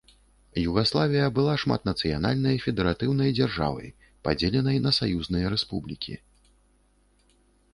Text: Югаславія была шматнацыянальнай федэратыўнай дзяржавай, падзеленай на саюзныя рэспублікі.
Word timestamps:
Югаславія 0.67 1.25
была 1.39 1.53
шматнацыянальнай 1.63 2.55
федэратыўнай 2.65 3.35
дзяржавай, 3.41 3.91
падзеленай 4.29 4.77
на 4.87 4.91
саюзныя 5.01 5.45
рэспублікі. 5.57 6.13